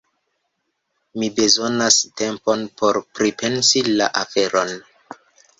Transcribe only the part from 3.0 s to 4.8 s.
pripensi la aferon.